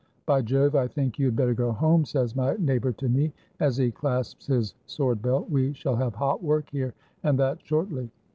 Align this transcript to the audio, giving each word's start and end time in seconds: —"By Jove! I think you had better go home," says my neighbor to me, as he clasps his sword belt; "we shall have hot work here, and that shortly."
—"By 0.25 0.41
Jove! 0.41 0.73
I 0.75 0.87
think 0.87 1.19
you 1.19 1.27
had 1.27 1.35
better 1.35 1.53
go 1.53 1.71
home," 1.73 2.05
says 2.05 2.35
my 2.35 2.55
neighbor 2.57 2.91
to 2.91 3.07
me, 3.07 3.31
as 3.59 3.77
he 3.77 3.91
clasps 3.91 4.47
his 4.47 4.73
sword 4.87 5.21
belt; 5.21 5.47
"we 5.47 5.73
shall 5.73 5.95
have 5.95 6.15
hot 6.15 6.41
work 6.41 6.71
here, 6.71 6.95
and 7.21 7.37
that 7.37 7.61
shortly." 7.63 8.09